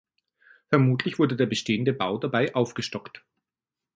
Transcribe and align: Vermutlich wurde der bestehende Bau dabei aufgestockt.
Vermutlich 0.69 1.19
wurde 1.19 1.35
der 1.35 1.45
bestehende 1.45 1.93
Bau 1.93 2.17
dabei 2.17 2.55
aufgestockt. 2.55 3.23